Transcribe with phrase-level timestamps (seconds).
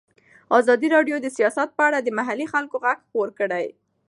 [0.59, 3.65] ازادي راډیو د سیاست په اړه د محلي خلکو غږ خپور کړی.